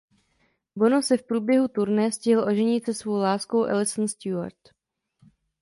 [0.75, 4.57] Bono se v průběhu turné stihl oženit se svou láskou Alison Stewart.